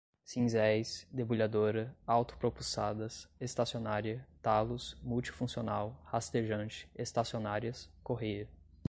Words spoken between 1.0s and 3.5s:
debulhadora, autopropulsadas,